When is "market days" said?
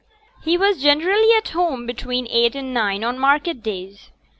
3.19-4.09